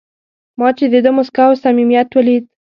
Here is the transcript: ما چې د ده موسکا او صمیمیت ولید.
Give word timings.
ما 0.59 0.69
چې 0.77 0.85
د 0.93 0.95
ده 1.05 1.11
موسکا 1.17 1.43
او 1.49 1.53
صمیمیت 1.63 2.09
ولید. 2.13 2.43